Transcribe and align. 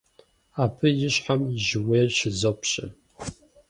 Абы 0.63 0.87
и 1.07 1.09
щхьэм 1.13 1.41
жьыуейр 1.65 2.09
щызопщэ. 2.17 2.85